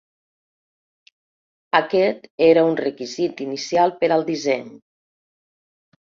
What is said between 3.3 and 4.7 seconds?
inicial per al disseny.